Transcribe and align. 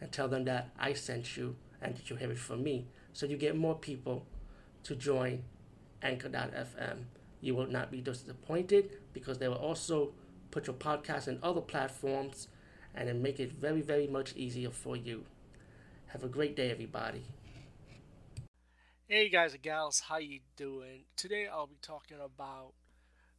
and 0.00 0.10
tell 0.12 0.28
them 0.28 0.44
that 0.44 0.70
I 0.78 0.92
sent 0.92 1.36
you 1.36 1.56
and 1.80 1.96
that 1.96 2.10
you 2.10 2.16
have 2.16 2.30
it 2.30 2.38
from 2.38 2.62
me. 2.62 2.86
So 3.12 3.26
you 3.26 3.36
get 3.36 3.56
more 3.56 3.74
people 3.74 4.26
to 4.84 4.94
join 4.94 5.44
Anchor.fm. 6.02 7.04
You 7.40 7.54
will 7.54 7.66
not 7.66 7.90
be 7.90 8.00
disappointed 8.00 8.90
because 9.12 9.38
they 9.38 9.48
will 9.48 9.56
also 9.56 10.12
put 10.50 10.66
your 10.66 10.76
podcast 10.76 11.28
in 11.28 11.38
other 11.42 11.60
platforms 11.60 12.48
and 12.94 13.08
then 13.08 13.22
make 13.22 13.40
it 13.40 13.52
very, 13.52 13.80
very 13.80 14.06
much 14.06 14.34
easier 14.36 14.70
for 14.70 14.96
you. 14.96 15.24
Have 16.08 16.22
a 16.22 16.28
great 16.28 16.54
day, 16.54 16.70
everybody. 16.70 17.24
Hey 19.06 19.28
guys 19.28 19.52
and 19.52 19.62
gals, 19.62 20.00
how 20.08 20.16
you 20.16 20.40
doing? 20.56 21.04
Today 21.14 21.46
I'll 21.46 21.66
be 21.66 21.76
talking 21.82 22.16
about 22.24 22.72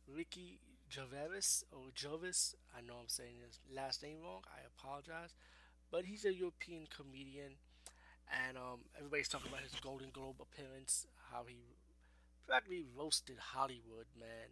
Ricky 0.08 0.59
Gervais 0.91 1.66
or 1.72 1.89
Jovis. 1.95 2.53
I 2.77 2.81
know 2.81 2.95
I'm 3.02 3.08
saying 3.08 3.38
his 3.45 3.59
last 3.75 4.03
name 4.03 4.17
wrong. 4.23 4.41
I 4.45 4.59
apologize, 4.67 5.33
but 5.95 6.04
he's 6.04 6.26
a 6.26 6.34
European 6.34 6.85
comedian, 6.94 7.55
and 8.30 8.58
um, 8.58 8.81
everybody's 8.98 9.30
talking 9.30 9.48
about 9.48 9.62
his 9.62 9.80
Golden 9.80 10.09
Globe 10.12 10.36
appearance, 10.41 11.08
how 11.31 11.45
he 11.47 11.56
practically 12.45 12.83
roasted 12.97 13.38
Hollywood, 13.39 14.08
man. 14.19 14.52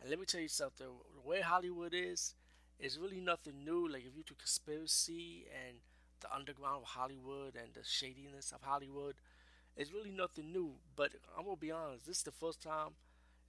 And 0.00 0.08
let 0.08 0.18
me 0.18 0.24
tell 0.24 0.40
you 0.40 0.48
something: 0.48 0.86
the 0.86 1.28
way 1.28 1.42
Hollywood 1.42 1.92
is, 1.92 2.32
is 2.80 2.98
really 2.98 3.20
nothing 3.20 3.66
new. 3.66 3.86
Like 3.86 4.06
if 4.06 4.16
you 4.16 4.22
do 4.26 4.32
conspiracy 4.38 5.44
and 5.52 5.76
the 6.22 6.34
underground 6.34 6.84
of 6.84 6.88
Hollywood 6.88 7.54
and 7.54 7.74
the 7.74 7.84
shadiness 7.84 8.50
of 8.52 8.62
Hollywood, 8.62 9.16
it's 9.76 9.92
really 9.92 10.10
nothing 10.10 10.52
new. 10.52 10.72
But 10.96 11.10
I'm 11.36 11.44
gonna 11.44 11.58
be 11.58 11.70
honest: 11.70 12.06
this 12.06 12.16
is 12.16 12.22
the 12.22 12.32
first 12.32 12.62
time 12.62 12.92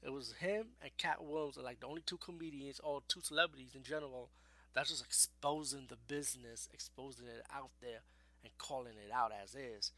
it 0.03 0.11
was 0.11 0.33
him 0.41 0.67
and 0.81 0.91
Katt 0.97 1.23
Williams 1.23 1.57
are 1.57 1.63
like 1.63 1.79
the 1.79 1.87
only 1.87 2.03
two 2.05 2.17
comedians 2.17 2.81
or 2.83 2.99
two 3.07 3.21
celebrities 3.21 3.75
in 3.75 3.83
general 3.83 4.29
that's 4.73 4.89
just 4.89 5.03
exposing 5.03 5.87
the 5.89 5.97
business, 6.07 6.69
exposing 6.73 7.27
it 7.27 7.45
out 7.53 7.71
there, 7.81 8.01
and 8.43 8.57
calling 8.57 8.93
it 8.93 9.11
out 9.13 9.31
as 9.31 9.55
is. 9.55 9.91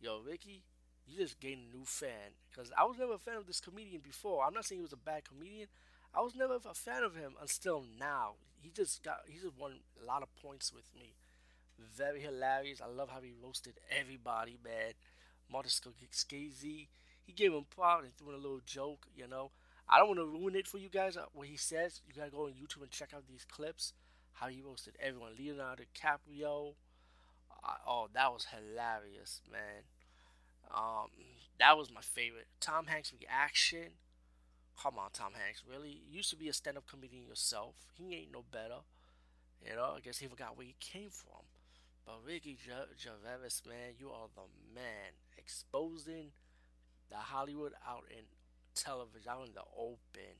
Yo, 0.00 0.20
Ricky, 0.26 0.62
you 1.06 1.18
just 1.18 1.40
gained 1.40 1.60
a 1.72 1.76
new 1.76 1.84
fan. 1.84 2.36
Because 2.50 2.72
I 2.76 2.84
was 2.84 2.98
never 2.98 3.14
a 3.14 3.18
fan 3.18 3.36
of 3.36 3.46
this 3.46 3.60
comedian 3.60 4.00
before. 4.02 4.44
I'm 4.44 4.54
not 4.54 4.64
saying 4.64 4.78
he 4.80 4.82
was 4.82 4.92
a 4.92 4.96
bad 4.96 5.28
comedian. 5.28 5.68
I 6.14 6.20
was 6.20 6.34
never 6.34 6.56
a 6.56 6.74
fan 6.74 7.02
of 7.02 7.16
him 7.16 7.34
until 7.40 7.84
now. 7.98 8.34
He 8.60 8.70
just 8.70 9.02
got, 9.02 9.20
he 9.26 9.38
just 9.38 9.58
won 9.58 9.80
a 10.00 10.06
lot 10.06 10.22
of 10.22 10.34
points 10.36 10.72
with 10.72 10.90
me. 10.98 11.14
Very 11.78 12.20
hilarious. 12.20 12.80
I 12.80 12.86
love 12.86 13.10
how 13.10 13.20
he 13.20 13.32
roasted 13.42 13.74
everybody, 13.90 14.56
man. 14.64 14.92
Martin 15.50 15.70
Scorsese, 15.70 16.88
he 17.24 17.32
gave 17.34 17.52
him 17.52 17.66
proud 17.68 18.04
and 18.04 18.16
threw 18.16 18.30
in 18.30 18.34
a 18.34 18.38
little 18.38 18.60
joke, 18.64 19.06
you 19.16 19.26
know. 19.26 19.50
I 19.88 19.98
don't 19.98 20.08
want 20.08 20.20
to 20.20 20.26
ruin 20.26 20.54
it 20.54 20.66
for 20.66 20.78
you 20.78 20.88
guys. 20.88 21.16
Uh, 21.16 21.26
what 21.32 21.48
he 21.48 21.56
says, 21.56 22.00
you 22.06 22.14
gotta 22.14 22.30
go 22.30 22.46
on 22.46 22.52
YouTube 22.52 22.82
and 22.82 22.90
check 22.90 23.10
out 23.14 23.24
these 23.28 23.44
clips. 23.44 23.92
How 24.34 24.48
he 24.48 24.60
roasted 24.60 24.96
everyone. 25.00 25.32
Leonardo 25.38 25.84
DiCaprio. 25.84 26.74
Uh, 27.50 27.74
oh, 27.86 28.08
that 28.12 28.32
was 28.32 28.46
hilarious, 28.50 29.40
man. 29.50 29.84
Um, 30.74 31.08
that 31.58 31.78
was 31.78 31.90
my 31.90 32.00
favorite. 32.00 32.46
Tom 32.60 32.86
Hanks 32.86 33.12
reaction. 33.18 33.92
Come 34.80 34.98
on, 34.98 35.10
Tom 35.12 35.32
Hanks. 35.34 35.62
Really? 35.68 36.02
You 36.08 36.16
used 36.16 36.30
to 36.30 36.36
be 36.36 36.48
a 36.48 36.52
stand-up 36.52 36.86
comedian 36.86 37.26
yourself. 37.26 37.74
He 37.94 38.14
ain't 38.14 38.32
no 38.32 38.44
better. 38.50 38.82
You 39.64 39.76
know, 39.76 39.94
I 39.96 40.00
guess 40.00 40.18
he 40.18 40.26
forgot 40.26 40.56
where 40.56 40.66
he 40.66 40.74
came 40.80 41.10
from. 41.10 41.46
But 42.04 42.20
Ricky 42.26 42.58
Gervais, 42.62 43.62
man, 43.66 43.94
you 43.98 44.10
are 44.10 44.28
the 44.34 44.42
man. 44.74 45.14
Exposing 45.38 46.32
the 47.08 47.16
Hollywood 47.16 47.72
out 47.86 48.04
in 48.10 48.24
television, 48.74 49.30
out 49.30 49.46
in 49.46 49.54
the 49.54 49.62
open. 49.78 50.36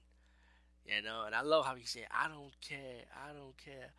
You 0.84 1.03
know, 1.03 1.25
and 1.27 1.34
I 1.34 1.41
love 1.43 1.65
how 1.65 1.75
he 1.75 1.87
said, 1.87 2.06
I 2.11 2.28
don't 2.28 2.53
care, 2.61 3.05
I 3.15 3.33
don't 3.33 3.56
care. 3.56 3.91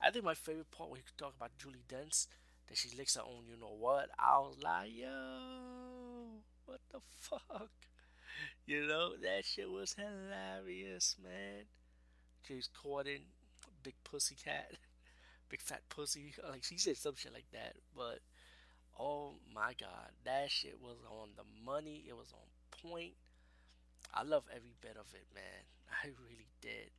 I 0.00 0.10
think 0.10 0.24
my 0.24 0.34
favorite 0.34 0.70
part 0.70 0.90
when 0.90 1.00
he 1.00 1.04
talk 1.16 1.34
about 1.36 1.52
Judi 1.58 1.82
Dench, 1.88 2.26
that 2.68 2.76
she 2.76 2.94
licks 2.96 3.16
her 3.16 3.22
own 3.22 3.44
you 3.48 3.58
know 3.58 3.74
what. 3.78 4.10
I 4.18 4.38
was 4.38 4.56
like, 4.62 4.90
yo, 4.94 6.42
what 6.66 6.80
the 6.90 7.00
fuck? 7.12 7.70
You 8.66 8.86
know, 8.86 9.10
that 9.22 9.44
shit 9.44 9.70
was 9.70 9.94
hilarious, 9.94 11.16
man. 11.22 11.64
She's 12.42 12.68
courting 12.82 13.20
big 13.84 13.94
pussy 14.02 14.34
cat, 14.34 14.72
big 15.48 15.60
fat 15.60 15.82
pussy. 15.88 16.34
Like 16.50 16.64
she 16.64 16.78
said 16.78 16.96
some 16.96 17.14
shit 17.16 17.32
like 17.32 17.50
that, 17.52 17.76
but 17.94 18.20
oh 18.98 19.34
my 19.54 19.74
god, 19.78 20.10
that 20.24 20.50
shit 20.50 20.80
was 20.80 20.96
on 21.08 21.28
the 21.36 21.44
money. 21.64 22.04
It 22.08 22.16
was 22.16 22.32
on 22.32 22.90
point. 22.90 23.14
I 24.14 24.22
love 24.22 24.44
every 24.54 24.74
bit 24.80 24.96
of 24.98 25.12
it, 25.12 25.26
man. 25.34 25.66
I 26.04 26.06
really 26.06 26.48
did. 26.60 26.90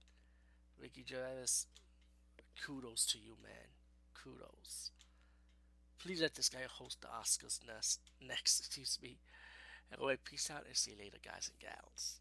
Ricky 0.79 1.05
Gervais, 1.07 1.65
kudos 2.61 3.05
to 3.07 3.17
you, 3.17 3.37
man. 3.41 3.71
Kudos. 4.13 4.91
Please 5.97 6.21
let 6.21 6.35
this 6.35 6.49
guy 6.49 6.59
host 6.69 6.99
the 7.01 7.07
Oscars 7.07 7.59
next. 7.65 8.01
Next, 8.21 8.59
excuse 8.65 8.99
me. 9.01 9.17
Anyway, 9.93 10.17
peace 10.23 10.51
out 10.51 10.65
and 10.67 10.75
see 10.75 10.91
you 10.91 10.97
later, 10.97 11.17
guys 11.23 11.49
and 11.49 11.59
gals. 11.59 12.19